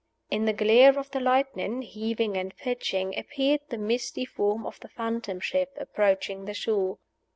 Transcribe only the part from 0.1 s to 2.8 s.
In the glare of the lightning, heaving and